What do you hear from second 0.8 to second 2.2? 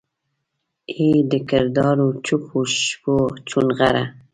ای دکرارو